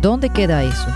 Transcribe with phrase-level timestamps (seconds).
[0.00, 0.86] ¿Dónde queda eso?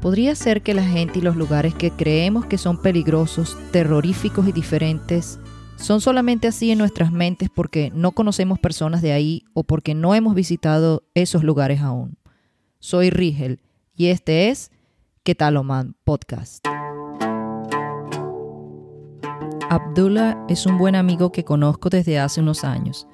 [0.00, 4.52] Podría ser que la gente y los lugares que creemos que son peligrosos, terroríficos y
[4.52, 5.38] diferentes
[5.76, 10.14] son solamente así en nuestras mentes porque no conocemos personas de ahí o porque no
[10.14, 12.16] hemos visitado esos lugares aún.
[12.78, 13.60] Soy Rigel
[13.94, 14.70] y este es
[15.22, 16.66] ¿Qué tal Oman Podcast.
[19.68, 23.06] Abdullah es un buen amigo que conozco desde hace unos años.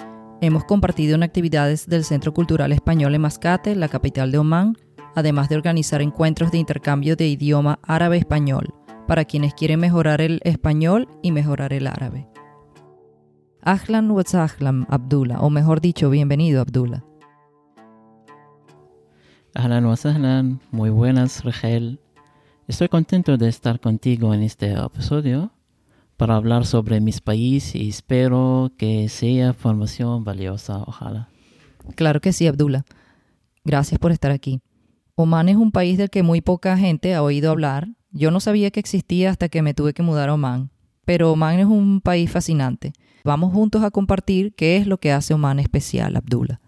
[0.42, 4.76] Hemos compartido en actividades del Centro Cultural Español en Mascate, la capital de Omán,
[5.14, 8.74] además de organizar encuentros de intercambio de idioma árabe-español
[9.08, 12.28] para quienes quieren mejorar el español y mejorar el árabe.
[13.62, 14.24] Ahlan wa
[14.88, 17.02] Abdullah, o mejor dicho, bienvenido, Abdullah.
[19.54, 19.96] Ahlan wa
[20.70, 21.98] muy buenas, Rigel.
[22.68, 25.55] Estoy contento de estar contigo en este episodio
[26.16, 31.28] para hablar sobre mis países y espero que sea formación valiosa, ojalá.
[31.94, 32.84] Claro que sí, Abdullah.
[33.64, 34.60] Gracias por estar aquí.
[35.14, 37.88] Oman es un país del que muy poca gente ha oído hablar.
[38.10, 40.70] Yo no sabía que existía hasta que me tuve que mudar a Oman.
[41.04, 42.92] Pero Oman es un país fascinante.
[43.24, 46.60] Vamos juntos a compartir qué es lo que hace Oman especial, Abdullah.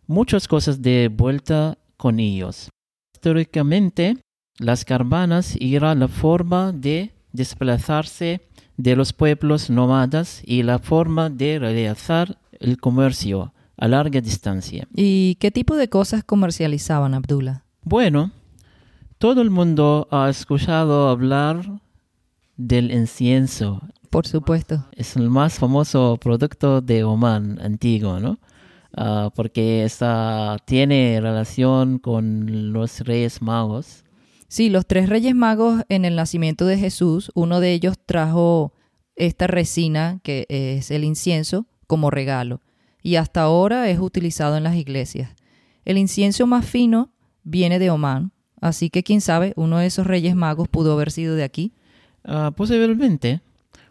[0.08, 2.68] muchas cosas de vuelta con ellos.
[3.14, 4.16] Históricamente,
[4.60, 8.40] las caravanas eran la forma de desplazarse
[8.76, 14.86] de los pueblos nómadas y la forma de realizar el comercio a larga distancia.
[14.94, 17.64] ¿Y qué tipo de cosas comercializaban, Abdullah?
[17.82, 18.30] Bueno,
[19.18, 21.80] todo el mundo ha escuchado hablar
[22.56, 24.84] del incienso por supuesto.
[24.92, 28.38] Es el más famoso producto de Oman antiguo, ¿no?
[28.96, 34.04] Ah, porque esta tiene relación con los Reyes Magos.
[34.50, 38.72] Sí, los tres Reyes Magos en el nacimiento de Jesús, uno de ellos trajo
[39.14, 42.60] esta resina, que es el incienso, como regalo,
[43.00, 45.30] y hasta ahora es utilizado en las iglesias.
[45.84, 47.12] El incienso más fino
[47.44, 51.36] viene de Oman, así que quién sabe, uno de esos Reyes Magos pudo haber sido
[51.36, 51.72] de aquí.
[52.24, 53.42] Uh, posiblemente.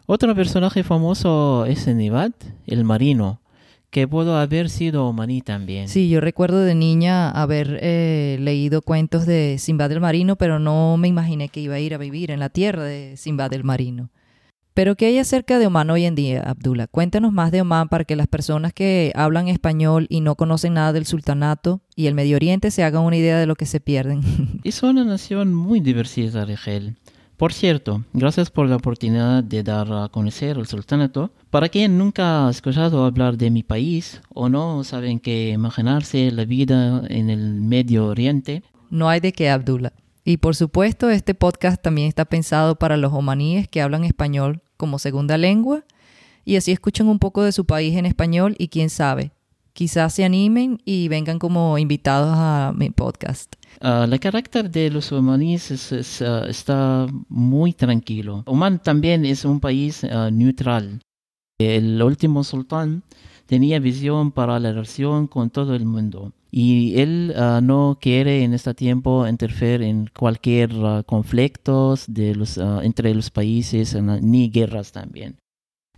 [0.04, 2.32] Otro personaje famoso es Sinbad,
[2.66, 3.40] el marino,
[3.90, 5.88] que pudo haber sido omaní también.
[5.88, 10.96] Sí, yo recuerdo de niña haber eh, leído cuentos de Sinbad el marino, pero no
[10.96, 14.10] me imaginé que iba a ir a vivir en la tierra de Sinbad el marino.
[14.72, 16.86] Pero ¿qué hay acerca de Oman hoy en día, Abdullah?
[16.86, 20.92] Cuéntanos más de Oman para que las personas que hablan español y no conocen nada
[20.92, 24.22] del sultanato y el Medio Oriente se hagan una idea de lo que se pierden.
[24.64, 26.96] es una nación muy diversa, Rigel.
[27.40, 31.30] Por cierto, gracias por la oportunidad de dar a conocer el sultanato.
[31.48, 36.44] Para quien nunca ha escuchado hablar de mi país o no saben qué imaginarse la
[36.44, 38.62] vida en el Medio Oriente.
[38.90, 39.94] No hay de qué, Abdullah.
[40.22, 44.98] Y por supuesto, este podcast también está pensado para los omaníes que hablan español como
[44.98, 45.86] segunda lengua
[46.44, 49.32] y así escuchan un poco de su país en español y quién sabe,
[49.72, 53.54] quizás se animen y vengan como invitados a mi podcast.
[53.82, 58.42] Uh, el carácter de los omaníes uh, está muy tranquilo.
[58.46, 61.00] Oman también es un país uh, neutral.
[61.58, 63.02] El último sultán
[63.46, 67.32] tenía visión para la relación con todo el mundo y él
[67.62, 75.36] no quiere en este tiempo interferir en cualquier los, entre los países ni guerras también.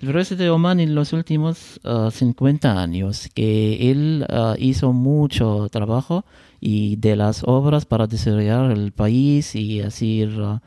[0.03, 5.69] El presidente de Oman en los últimos uh, 50 años, que él uh, hizo mucho
[5.71, 6.25] trabajo
[6.65, 10.61] y de las obras para desarrollar el país y hacer uh,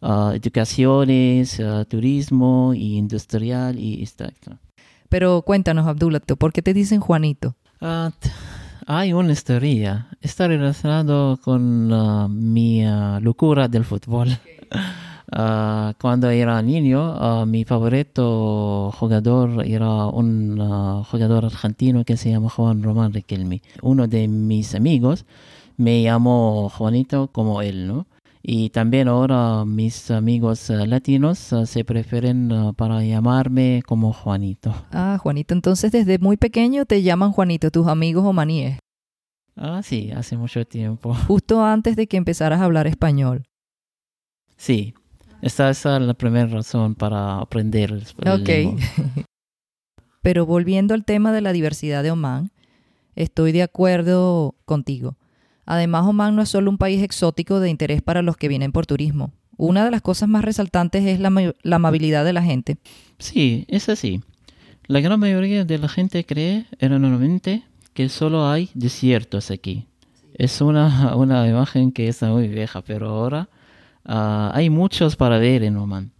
[0.00, 4.32] uh, educaciones, uh, turismo y industrial y etc.
[5.10, 7.54] Pero cuéntanos, Abdullah, ¿por qué te dicen Juanito?
[7.82, 8.12] Ah,
[8.86, 10.08] hay una historia.
[10.22, 12.82] Está relacionado con uh, mi
[13.20, 14.30] locura del fútbol.
[15.34, 22.30] Ah, cuando era niño, ah, mi favorito jugador era un ah, jugador argentino que se
[22.30, 23.62] llama Juan Román Riquelme.
[23.80, 25.24] Uno de mis amigos
[25.78, 28.06] me llamó Juanito como él, ¿no?
[28.42, 34.74] Y también ahora mis amigos latinos se prefieren para llamarme como Juanito.
[34.90, 38.78] Ah, Juanito, entonces desde muy pequeño te llaman Juanito, tus amigos omaníes,
[39.56, 41.14] Ah, sí, hace mucho tiempo.
[41.26, 43.44] justo antes de que empezaras a hablar español.
[44.56, 44.94] Sí,
[45.42, 48.04] esta es la primera razón para aprender el,
[48.48, 48.76] el.
[50.22, 52.52] Pero volviendo al tema de la diversidad de Omán,
[53.16, 55.16] estoy de acuerdo contigo.
[55.66, 58.86] Además, Omán no es solo un país exótico de interés para los que vienen por
[58.86, 59.32] turismo.
[59.56, 61.30] Una de las cosas más resaltantes es la,
[61.62, 62.78] la amabilidad de la gente.
[63.18, 64.22] Sí, es así.
[64.86, 67.64] La gran mayoría de la gente cree erróneamente
[67.94, 69.88] que solo hay desiertos aquí.
[70.34, 73.48] Es una, una imagen que está muy vieja, pero ahora
[74.04, 76.12] ah, hay muchos para ver en Oman.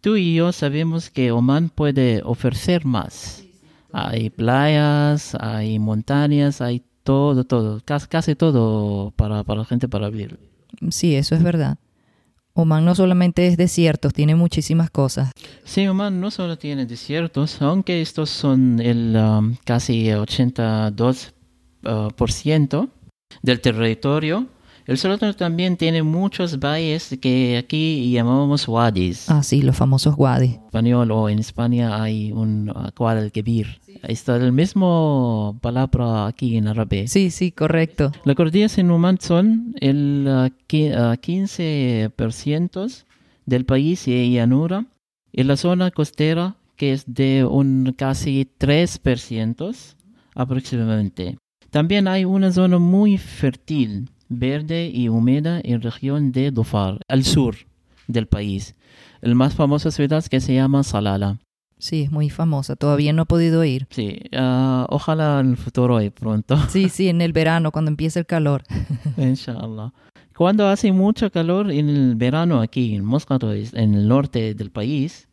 [0.00, 3.44] Tú y yo sabemos que Oman puede ofrecer más.
[3.92, 10.38] Hay playas, hay montañas, hay todo, todo, casi, todo para, para la gente para vivir.
[10.90, 11.78] Sí, eso es verdad.
[12.52, 15.30] Omán no solamente es desiertos, tiene muchísimas cosas.
[15.64, 21.32] Sí, Oman no solo tiene desiertos, aunque estos son el um, casi 82%
[21.84, 22.88] uh, por ciento
[23.42, 24.48] del territorio.
[24.88, 29.28] El Sultanato también tiene muchos valles que aquí llamamos wadis.
[29.28, 30.54] Ah, sí, los famosos wadis.
[30.54, 33.82] En español o en España hay un uh, Wadi al-Kebir.
[34.04, 37.06] Está el mismo palabra aquí en árabe.
[37.06, 38.12] Sí, sí, correcto.
[38.24, 43.04] Las cordilleras en Oman son el uh, uh, 15%
[43.44, 44.86] del país y llanura.
[45.30, 49.94] Y la zona costera, que es de un casi 3%
[50.34, 51.36] aproximadamente.
[51.68, 57.24] También hay una zona muy fértil, verde y húmeda en la región de Dhofar, al
[57.24, 57.56] sur
[58.06, 58.74] del país.
[59.20, 61.38] El más famosa ciudad que se llama Salala.
[61.78, 62.76] Sí, es muy famosa.
[62.76, 63.86] Todavía no he podido ir.
[63.90, 66.56] Sí, ah, ojalá en el futuro y pronto.
[66.68, 68.64] Sí, sí, en el verano, cuando empiece el calor.
[69.16, 69.92] Inshallah.
[70.36, 75.28] Cuando hace mucho calor en el verano aquí en Moscato, en el norte del país,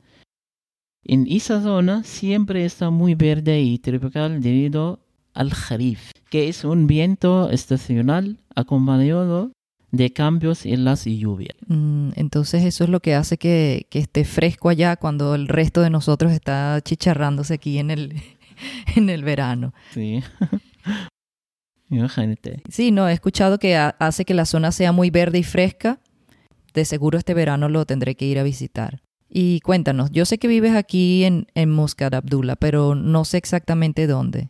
[1.03, 5.05] en esa zona siempre está muy verde y tropical debido
[5.36, 9.52] al Jarif, que es un viento estacional acompañado
[9.92, 11.56] de cambios en las lluvias.
[11.68, 15.82] Mm, Entonces eso es lo que hace que, que esté fresco allá cuando el resto
[15.82, 18.14] de nosotros está chicharrándose aquí en el,
[18.96, 19.74] en el verano.
[19.94, 20.22] Sí.
[21.90, 22.62] Imagínate.
[22.70, 26.00] Sí, no, he escuchado que ha- hace que la zona sea muy verde y fresca.
[26.74, 29.02] De seguro este verano lo tendré que ir a visitar.
[29.30, 34.08] Y cuéntanos, yo sé que vives aquí en, en Muscat, Abdullah, pero no sé exactamente
[34.08, 34.50] dónde.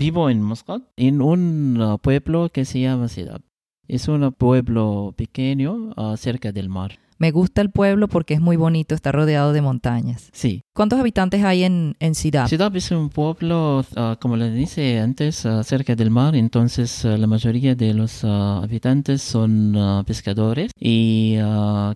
[0.00, 3.42] Vivo en Muscat, en un uh, pueblo que se llama Sidab.
[3.86, 6.98] Es un pueblo pequeño uh, cerca del mar.
[7.20, 10.30] Me gusta el pueblo porque es muy bonito, está rodeado de montañas.
[10.32, 10.64] Sí.
[10.72, 12.48] ¿Cuántos habitantes hay en, en Sidab?
[12.48, 17.18] Sidab es un pueblo, ah, como le dice antes, ah, cerca del mar, entonces ah,
[17.18, 21.36] la mayoría de los habitantes son pescadores y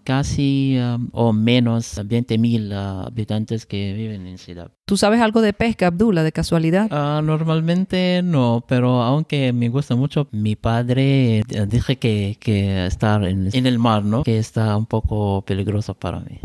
[0.04, 0.78] casi
[1.12, 4.72] o menos 20.000 ah, habitantes que viven en Sidab.
[4.84, 6.90] ¿Tú sabes algo de pesca, Abdullah, de casualidad?
[7.22, 13.48] Normalmente no, pero aunque me gusta mucho, mi padre eh, dije que, que estar en,
[13.50, 14.24] en el mar, ¿no?
[14.24, 15.13] Que está un poco
[15.46, 16.40] peligroso para mí.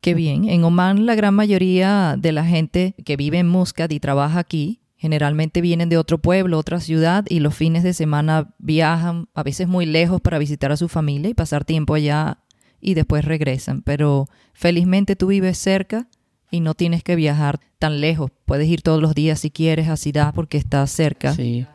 [0.00, 0.48] Qué bien.
[0.48, 4.82] En Oman la gran mayoría de la gente que vive en Muscat y trabaja aquí
[5.02, 9.66] generalmente vienen de otro pueblo, otra ciudad y los fines de semana viajan a veces
[9.66, 12.38] muy lejos para visitar a su familia y pasar tiempo allá
[12.80, 13.82] y después regresan.
[13.82, 16.06] Pero felizmente tú vives cerca
[16.52, 18.30] y no tienes que viajar tan lejos.
[18.44, 21.34] Puedes ir todos los días si quieres a Ciudad porque estás cerca.
[21.34, 21.66] Sí.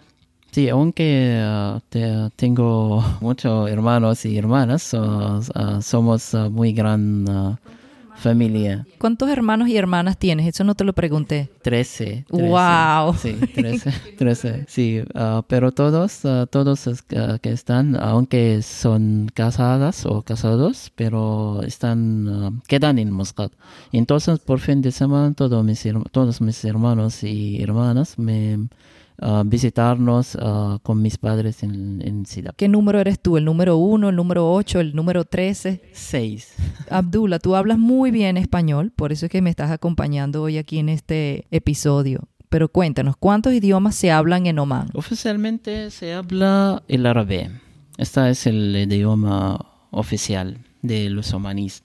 [0.52, 7.26] Sí, aunque te- tengo muchos hermanos y hermanas, ah, somos ah, muy gran
[8.18, 8.86] familia.
[8.98, 10.48] ¿Cuántos hermanos y hermanas tienes?
[10.48, 11.50] Eso no te lo pregunté.
[11.62, 12.26] Trece.
[12.30, 13.14] Wow.
[13.16, 13.92] Sí, trece.
[14.18, 14.66] trece.
[14.68, 15.02] Sí,
[15.48, 23.52] pero todos, todos que están, aunque son casadas o casados, pero están, quedan en Muscat.
[23.92, 28.68] Entonces, por fin de semana, todos mis, todos mis hermanos y hermanas me
[29.46, 32.54] visitarnos ah, con mis padres en, en Ciudad.
[32.56, 33.38] ¿Qué número eres tú?
[33.38, 35.82] ¿El número uno, el número ocho, el número trece?
[35.94, 36.54] Seis.
[36.90, 40.80] Abdullah, tú hablas muy bien español, por eso es que me estás acompañando hoy aquí
[40.80, 42.28] en este episodio.
[42.50, 44.90] Pero cuéntanos, ¿cuántos idiomas se hablan en Oman?
[44.94, 47.52] Oficialmente se habla el árabe.
[47.98, 51.84] Este es el idioma oficial de los omaníes.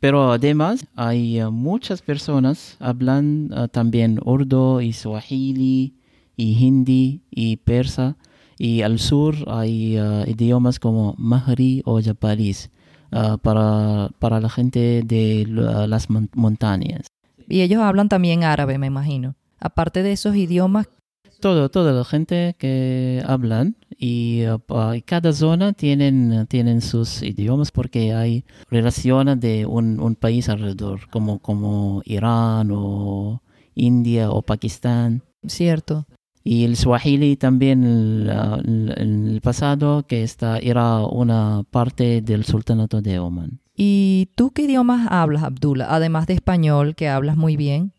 [0.00, 5.97] Pero además hay uh, muchas personas hablan uh, también urdu y swahili
[6.38, 8.16] y hindi y persa.
[8.56, 12.70] Y al sur hay uh, idiomas como mahri o japanés
[13.42, 17.06] para, para la gente de las mon montañas.
[17.48, 19.34] Y ellos hablan también árabe, me imagino.
[19.58, 20.88] Aparte de esos idiomas.
[21.40, 24.60] Todo, toda la gente que hablan y uh,
[25.04, 31.38] cada zona tienen, tienen sus idiomas porque hay relaciones de un, un, país alrededor, como,
[31.38, 33.40] como Irán o
[33.76, 35.22] India o Pakistán.
[35.46, 36.06] Cierto.
[36.50, 43.18] Y el Swahili también en el, pasado, que esta era una parte del sultanato de
[43.18, 43.60] Oman.
[43.76, 45.88] ¿Y tú qué idiomas hablas, Abdullah?
[45.90, 47.92] Además de español, que hablas muy bien.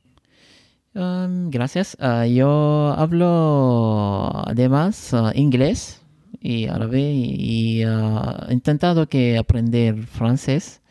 [0.96, 1.96] Um, gracias.
[2.02, 6.02] Uh, yo hablo además uh, inglés
[6.42, 10.82] y árabe y uh, he intentado que aprender francés,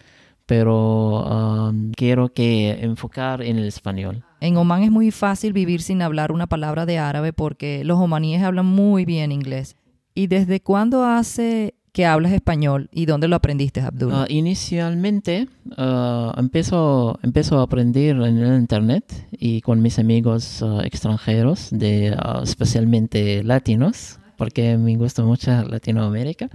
[0.47, 4.23] pero quiero que enfocar en el español.
[4.41, 8.43] En Oman es muy fácil vivir sin hablar una palabra de árabe porque los omaníes
[8.43, 9.77] hablan muy bien inglés.
[10.15, 14.13] ¿Y desde cuándo hace que hablas español y dónde lo aprendiste, Abdul?
[14.13, 20.81] Uh, inicialmente uh, empezó, empezó a aprender en el internet y con mis amigos uh,
[20.81, 26.49] extranjeros, de, especialmente latinos, porque me gusta mucho Latinoamérica.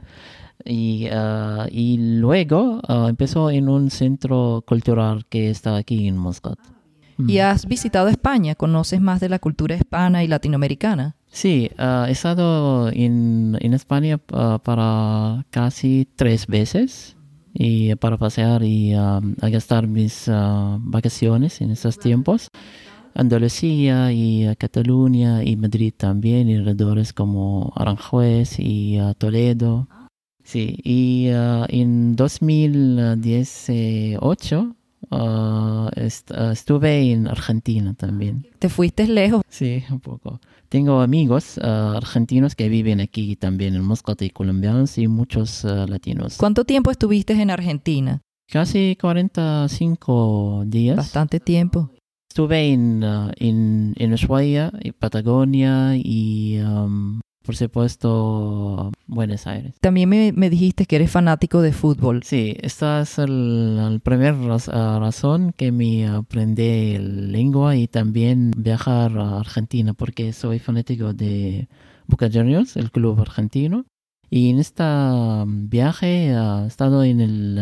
[0.63, 1.09] Y,
[1.71, 6.57] y luego empezó en un centro cultural que está aquí en Muscat.
[7.17, 8.55] ¿Y has visitado España?
[8.55, 11.15] ¿Conoces más de la cultura hispana y latinoamericana?
[11.27, 17.17] Sí, uh, he estado en, en España uh, para casi tres veces
[17.53, 22.49] y para pasear y uh, a gastar mis vacaciones en esos tiempos.
[23.15, 29.87] Andalucía y Cataluña y Madrid también, y alrededores como Aranjuez y Toledo.
[30.43, 34.75] Sí, y en 2018
[35.95, 38.47] estuve en Argentina también.
[38.59, 39.43] ¿Te fuiste lejos?
[39.49, 40.39] Sí, un poco.
[40.69, 45.85] Tengo amigos uh, argentinos que viven aquí también en Muscat y colombianos y muchos uh,
[45.87, 46.37] latinos.
[46.37, 48.21] ¿Cuánto tiempo estuviste en Argentina?
[48.51, 50.97] Casi 45 días.
[50.97, 51.91] Bastante tiempo.
[52.27, 59.75] Estuve en, uh, en, en Ushuaia, en Patagonia y um, por supuesto, Buenos Aires.
[59.81, 62.23] También me, me, dijiste que eres fanático de fútbol.
[62.23, 64.33] Sí, esta es la primera
[64.99, 71.67] razón que me aprendí lengua y también viajar a Argentina, porque soy fanático de
[72.07, 73.85] Boca Juniors, el club argentino.
[74.29, 74.83] Y en este
[75.45, 77.59] viaje he estado en el,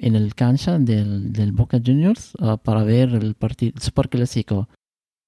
[0.00, 2.32] en el cancha del, del Boca Juniors
[2.62, 4.68] para ver el partido super clásico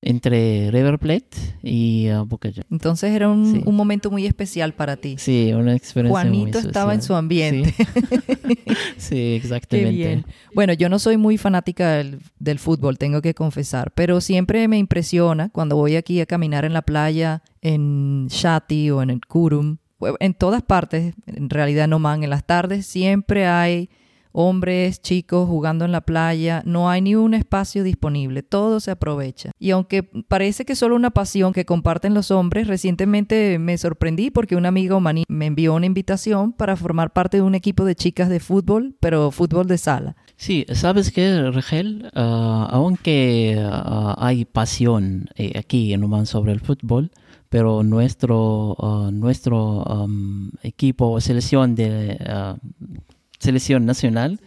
[0.03, 1.29] entre River Plate
[1.63, 2.67] y uh, Boca Juniors.
[2.73, 5.15] Entonces era un, un, momento muy especial para ti.
[5.19, 7.73] Sí, una experiencia Juanito muy estaba en su ambiente.
[7.73, 8.59] Sí,
[8.99, 9.91] sí exactamente.
[9.91, 10.27] Qué bien.
[10.55, 14.77] Bueno, yo no soy muy fanática del, del, fútbol, tengo que confesar, pero siempre me
[14.77, 19.77] impresiona cuando voy aquí a caminar en la playa, en Shati o en el Kurum,
[20.19, 23.89] en todas partes, en realidad no man, en las tardes siempre hay
[24.33, 29.51] hombres, chicos jugando en la playa, no hay ni un espacio disponible, todo se aprovecha.
[29.59, 34.57] Y aunque parece que solo una pasión que comparten los hombres, recientemente me sorprendí porque
[34.57, 38.29] un amigo maní me envió una invitación para formar parte de un equipo de chicas
[38.29, 40.17] de fútbol, pero fútbol de sala.
[40.37, 46.61] Sí, sabes que, Regel, uh, aunque uh, hay pasión eh, aquí en Oman sobre el
[46.61, 47.11] fútbol,
[47.49, 52.19] pero nuestro, uh, nuestro um, equipo o selección de
[53.43, 54.41] selección nacional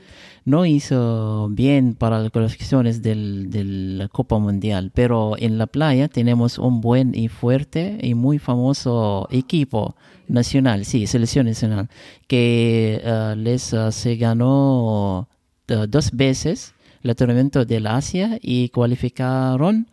[0.46, 6.08] no hizo bien para las clasificaciones del, de la Copa Mundial, pero en la playa
[6.08, 9.96] tenemos un buen y fuerte y muy famoso equipo
[10.28, 11.90] nacional, sí, selección nacional,
[12.28, 15.28] que uh, les se ganó
[15.70, 16.74] uh, dos veces
[17.04, 19.88] el torneo del Asia y cualificaron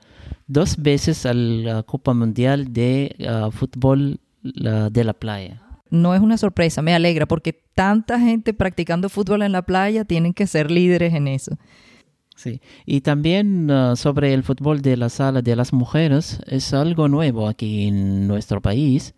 [0.47, 3.15] dos veces a la Copa Mundial de
[3.53, 9.43] fútbol de la playa no es una sorpresa, me alegra porque tanta gente practicando fútbol
[9.43, 11.57] en la playa tienen que ser líderes en eso.
[12.35, 12.61] Sí.
[12.87, 17.47] Y también uh, sobre el fútbol de la sala de las mujeres, es algo nuevo
[17.47, 19.15] aquí en nuestro país,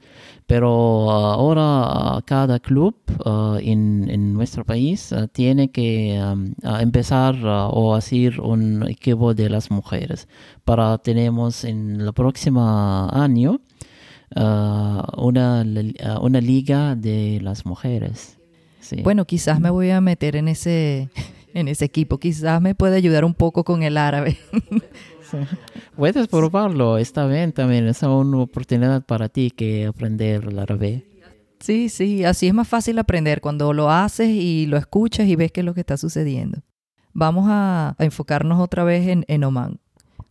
[0.47, 2.97] pero uh, ahora uh, cada club
[3.61, 10.28] en, en nuestro país tiene que um, empezar o hacer un equipo de las mujeres
[10.64, 13.61] para tenemos en el próximo año
[14.37, 18.38] una, li- uh, una liga de las mujeres.
[18.81, 18.97] Sí.
[19.03, 21.09] Bueno, quizás me voy a meter en ese,
[21.55, 22.19] en ese equipo.
[22.19, 24.37] Quizás me puede ayudar un poco con el árabe.
[25.97, 31.05] Puedes probarlo, está bien también, es una oportunidad para ti que aprender el árabe.
[31.61, 35.50] Sí, sí, así es más fácil aprender cuando lo haces y lo escuchas y ves
[35.50, 36.59] qué es lo que está sucediendo.
[37.14, 39.81] Vamos a, a enfocarnos otra vez en, en Oman.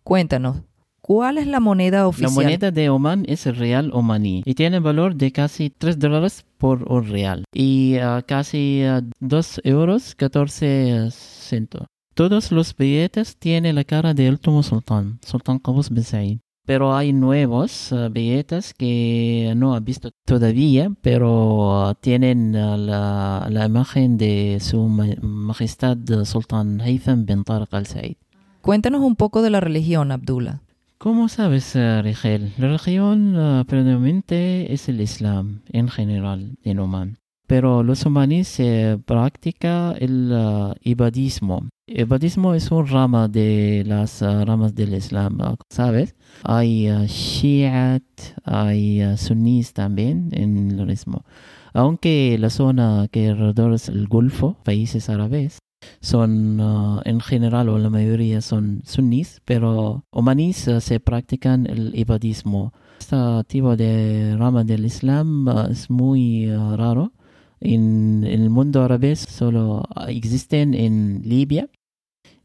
[0.03, 0.57] Cuéntanos,
[1.03, 2.31] ¿cuál es la moneda La oficial?
[2.33, 6.91] moneda de Oman es el real omaní y tiene valor de casi 3 dólares por
[6.91, 11.85] un real y ah, casi ah, 2 euros 14 centos.
[12.15, 16.37] Todos los billetes tienen la cara del último sultán, Sultán Qaboos bin Said.
[16.65, 24.17] Pero hay nuevos ah, billetes que no he visto todavía, pero tienen la, la imagen
[24.17, 28.15] de su ma- majestad Sultán Haytham bin Tariq al Said.
[28.61, 30.61] Cuéntanos un poco de la religión, Abdullah.
[31.03, 32.53] ¿Cómo sabes, eh, Rigel?
[32.57, 37.17] La religión eh, predominante es el Islam en general en Oman.
[37.45, 41.67] Pero los omaníes se practica el eh, ibadismo.
[41.87, 46.15] Ibadismo es un rama de las eh, ramas del Islam, eh, ¿sabes?
[46.45, 48.03] Hay eh, shiat,
[48.45, 51.25] hay eh, sunnis también en el mismo.
[51.73, 55.59] Aunque la zona que es el Golfo, países árabes,
[56.01, 61.97] son uh, en general o la mayoría son sunnis, pero omaníes uh, se practican el
[61.97, 62.73] ibadismo.
[62.99, 67.11] Este tipo de rama del Islam uh, es muy uh, raro.
[67.59, 71.69] En, en el mundo árabe solo existen en Libia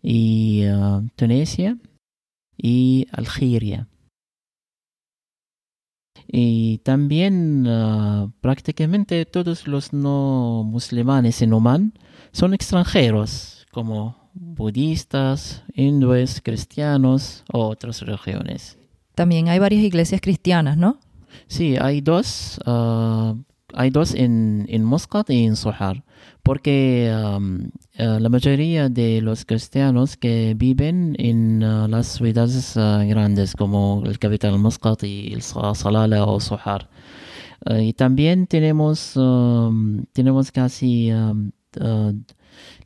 [0.00, 1.76] y uh, Tunisia
[2.56, 3.88] y Algeria.
[6.30, 11.94] Y también uh, prácticamente todos los no musulmanes en Oman
[12.32, 18.78] son extranjeros, como budistas, hindúes, cristianos o otras religiones.
[19.14, 20.98] También hay varias iglesias cristianas, ¿no?
[21.46, 23.34] Sí, hay dos, ah,
[23.74, 26.04] hay dos en, en Muscat y en Sohar,
[26.42, 33.04] porque am, ah, la mayoría de los cristianos que viven en ah, las ciudades ah,
[33.06, 36.88] grandes como el capital Muscat y el Sa- Salala o Sohar.
[37.80, 41.34] Y también tenemos, am, tenemos casi, ah,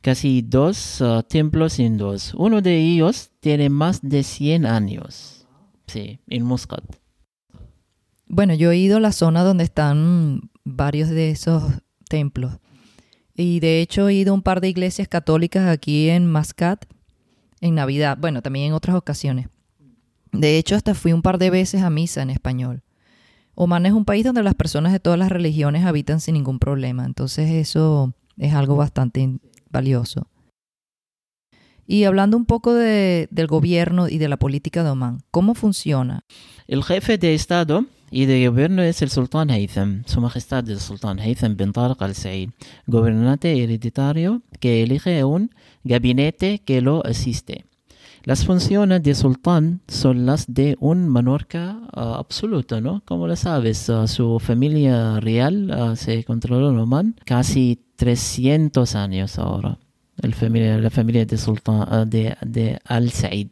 [0.01, 2.33] casi dos templos hindúes.
[2.35, 5.47] Uno de ellos tiene más de 100 años.
[5.87, 6.83] Sí, en Muscat.
[8.27, 11.63] Bueno, yo he ido a la zona donde están varios de esos
[12.09, 12.59] templos.
[13.35, 16.85] Y de hecho he ido a un par de iglesias católicas aquí en Mascat
[17.61, 18.17] en Navidad.
[18.19, 19.47] Bueno, también en otras ocasiones.
[20.31, 22.81] De hecho, hasta fui un par de veces a misa en español.
[23.55, 27.05] Oman es un país donde las personas de todas las religiones habitan sin ningún problema.
[27.05, 29.37] Entonces eso es algo bastante
[29.69, 30.27] valioso.
[31.87, 36.23] Y hablando un poco de- del gobierno y de la política de Oman, ¿cómo funciona?
[36.67, 41.19] El jefe de Estado y de gobierno es el Sultán Haytham, Su Majestad el Sultán
[41.19, 42.49] Haytham bin Tariq al Said,
[42.87, 45.49] gobernante hereditario que elige un
[45.83, 47.65] gabinete que lo asiste.
[48.23, 53.01] Las funciones de sultán son las de un monarca ah, absoluto, ¿no?
[53.03, 59.37] Como lo sabes, ah, su familia real ah, se controló en Oman casi 300 años
[59.37, 59.77] ahora.
[60.17, 63.49] La familia de sultán ah, de, de Al Said.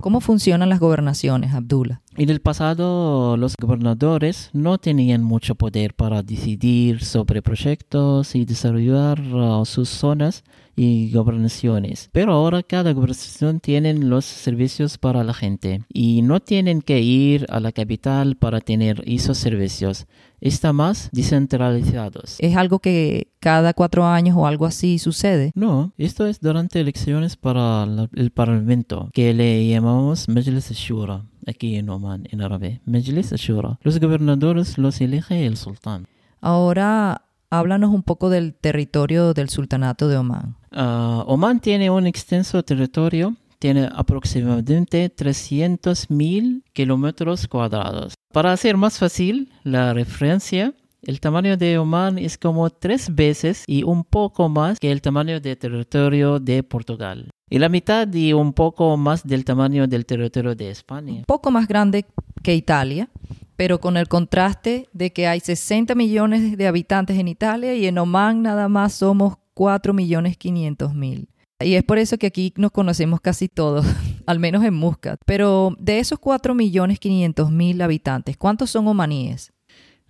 [0.00, 2.00] ¿Cómo funcionan las gobernaciones, Abdullah?
[2.18, 9.20] En el pasado, los gobernadores no tenían mucho poder para decidir sobre proyectos y desarrollar
[9.20, 10.42] uh, sus zonas
[10.76, 12.08] y gobernaciones.
[12.12, 17.44] Pero ahora cada gobernación tiene los servicios para la gente y no tienen que ir
[17.50, 20.06] a la capital para tener esos servicios.
[20.40, 22.36] Están más descentralizados.
[22.38, 25.50] ¿Es algo que cada cuatro años o algo así sucede?
[25.54, 31.76] No, esto es durante elecciones para la- el Parlamento, que le llamamos Majlis al-Shura, aquí
[31.76, 32.80] en Oman, en árabe.
[32.84, 33.78] Majlis al-Shura.
[33.82, 36.06] Los gobernadores los elige el sultán.
[36.40, 40.56] Ahora háblanos un poco del territorio del sultanato de Omán.
[40.72, 48.14] Ah, Oman tiene un extenso territorio, tiene aproximadamente 300.000 kilómetros cuadrados.
[48.32, 50.74] Para hacer más fácil la referencia,
[51.06, 55.40] el tamaño de Oman es como tres veces y un poco más que el tamaño
[55.40, 57.30] del territorio de Portugal.
[57.48, 61.22] Y la mitad y un poco más del tamaño del territorio de España.
[61.26, 62.06] Poco más grande
[62.42, 63.08] que Italia,
[63.54, 67.98] pero con el contraste de que hay 60 millones de habitantes en Italia y en
[67.98, 71.28] Omán nada más somos 4 millones 500 mil.
[71.60, 73.86] Y es por eso que aquí nos conocemos casi todos,
[74.26, 75.20] al menos en Muscat.
[75.24, 79.52] Pero de esos 4.500.000 habitantes, ¿cuántos son omaníes?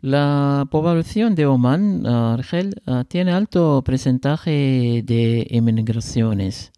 [0.07, 2.39] La población de Oman, uh,
[3.09, 6.71] tiene alto porcentaje de emigraciones.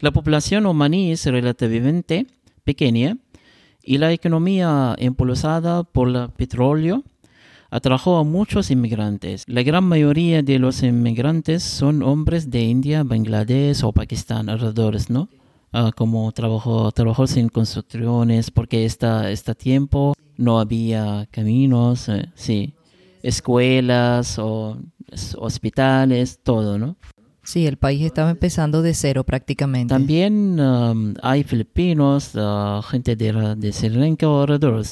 [0.00, 2.26] La población omaní es relativamente
[2.64, 3.16] pequeña
[3.82, 7.02] y la economía impulsada por el petróleo
[7.70, 9.44] atrajo a muchos inmigrantes.
[9.48, 15.28] La gran mayoría de los inmigrantes son hombres de India, Bangladesh o Pakistán alrededores, ¿no?
[15.72, 22.74] Ah, como trabajó, trabajó en construcciones porque este tiempo no había caminos, eh, sí,
[23.24, 24.78] escuelas o
[25.36, 26.96] hospitales, todo, ¿no?
[27.44, 29.92] Sí, el país estaba empezando de cero prácticamente.
[29.92, 34.26] También um, hay filipinos, uh, gente de, de Sri Lanka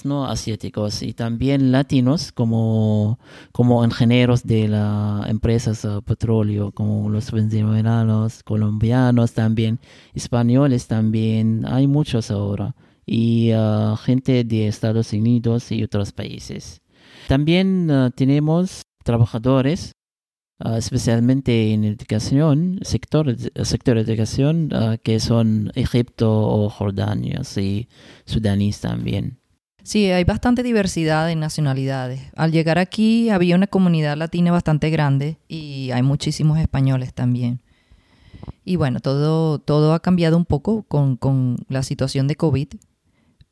[0.04, 0.26] ¿no?
[0.26, 3.18] asiáticos y también latinos como,
[3.52, 9.80] como ingenieros de las empresas uh, petróleo, como los venezolanos, colombianos también,
[10.12, 16.82] españoles también, hay muchos ahora, y uh, gente de Estados Unidos y otros países.
[17.28, 19.92] También tenemos trabajadores
[20.64, 27.88] Ah, especialmente en educación, sector, sector educación, ah, que son Egipto o Jordania y
[28.27, 29.40] sudanís también.
[29.83, 32.20] Sí, hay bastante diversidad en nacionalidades.
[32.37, 37.61] Al llegar aquí había una comunidad latina bastante grande y hay muchísimos españoles también.
[38.64, 42.68] Y bueno, todo, todo ha cambiado un poco con, con la situación de COVID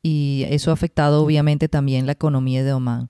[0.01, 3.09] y eso ha afectado obviamente también la economía de Oman.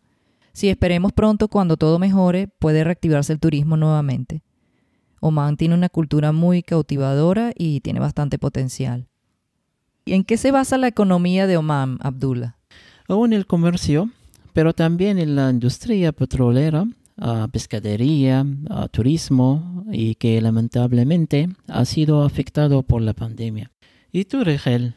[0.53, 4.43] Si esperemos pronto, cuando todo mejore, puede reactivarse el turismo nuevamente.
[5.21, 9.07] Oman tiene una cultura muy cautivadora y tiene bastante potencial.
[10.03, 12.57] ¿Y en qué se basa la economía de Oman, Abdullah?
[13.07, 14.09] en el comercio,
[14.53, 16.87] pero también en la industria petrolera,
[17.51, 18.45] pescadería,
[18.91, 23.71] turismo y que lamentablemente ha sido afectado por la pandemia.
[24.11, 24.95] ¿Y tú, Rigel?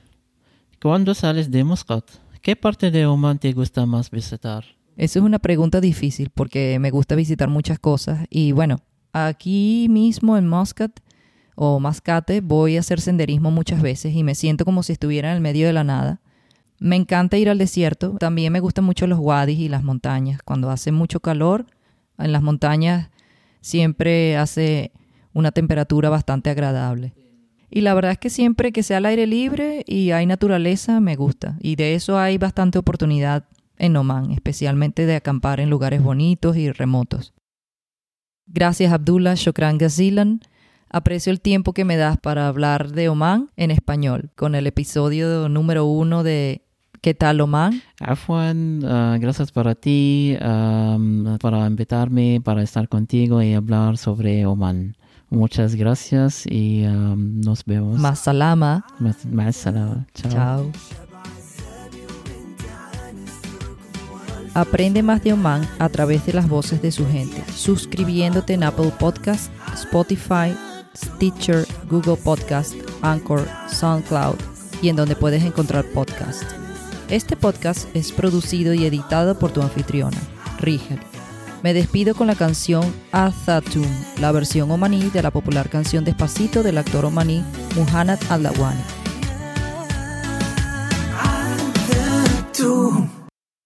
[0.80, 2.04] ¿Cuándo sales de Muscat?
[2.40, 4.64] ¿Qué parte de Oman te gusta más visitar?
[4.96, 8.78] Eso es una pregunta difícil porque me gusta visitar muchas cosas y bueno,
[9.12, 11.00] aquí mismo en Muscat
[11.56, 15.36] o Mascate voy a hacer senderismo muchas veces y me siento como si estuviera en
[15.36, 16.20] el medio de la nada.
[16.78, 20.42] Me encanta ir al desierto, también me gustan mucho los wadis y las montañas.
[20.42, 21.66] Cuando hace mucho calor,
[22.18, 23.10] en las montañas
[23.60, 24.92] siempre hace
[25.32, 27.14] una temperatura bastante agradable.
[27.70, 31.16] Y la verdad es que siempre que sea al aire libre y hay naturaleza, me
[31.16, 31.56] gusta.
[31.60, 33.46] Y de eso hay bastante oportunidad
[33.84, 37.34] en Oman, especialmente de acampar en lugares bonitos y remotos.
[38.46, 40.40] Gracias Abdullah Shokran Gazilan.
[40.90, 45.48] Aprecio el tiempo que me das para hablar de Oman en español, con el episodio
[45.48, 46.64] número uno de
[47.04, 47.82] ¿Qué tal Oman?
[48.00, 54.96] Afwan, uh, gracias para ti, um, para invitarme, para estar contigo y hablar sobre Oman.
[55.28, 57.98] Muchas gracias y um, nos vemos.
[57.98, 58.86] Más salama.
[58.98, 60.06] Más, salama.
[60.14, 60.32] Chao.
[60.32, 60.72] Chao.
[64.54, 68.92] Aprende más de Oman a través de las voces de su gente, suscribiéndote en Apple
[68.98, 70.54] Podcast, Spotify,
[70.96, 74.36] Stitcher, Google Podcast, Anchor, SoundCloud
[74.80, 76.46] y en donde puedes encontrar podcasts.
[77.08, 80.16] Este podcast es producido y editado por tu anfitriona,
[80.60, 81.00] Rigel.
[81.64, 83.86] Me despido con la canción Athatum,
[84.20, 87.42] la versión omaní de la popular canción Despacito del actor omaní
[87.74, 88.82] Muhammad Al-Lawani.